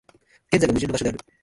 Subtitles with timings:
[0.51, 1.19] 現在が矛盾の場所である。